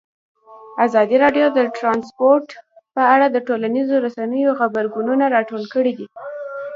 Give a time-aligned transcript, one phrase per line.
[0.85, 2.47] ازادي راډیو د ترانسپورټ
[2.95, 5.93] په اړه د ټولنیزو رسنیو غبرګونونه راټول کړي.